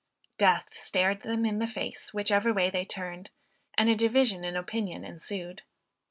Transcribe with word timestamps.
Death 0.39 0.73
stared 0.73 1.21
them 1.21 1.45
in 1.45 1.59
the 1.59 1.67
face 1.67 2.11
whichever 2.11 2.51
way 2.51 2.71
they 2.71 2.85
turned, 2.85 3.29
and 3.75 3.87
a 3.87 3.93
division 3.95 4.43
in 4.43 4.55
opinion 4.55 5.05
ensued. 5.05 5.61